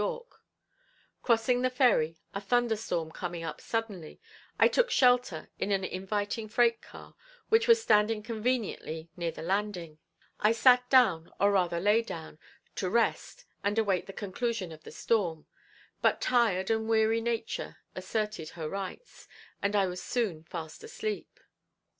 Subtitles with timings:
[0.03, 0.19] Y.
[1.21, 4.19] Crossing the ferry, a thunder storm coming up suddenly,
[4.57, 7.13] I took shelter in an inviting freight car,
[7.49, 9.99] which was standing conveniently near the landing.
[10.39, 12.39] I sat down, or rather lay down,
[12.77, 15.45] to rest and await the conclusion of the storm,
[16.01, 19.27] but tired and weary nature asserted her rights,
[19.61, 21.39] and I was soon fast asleep.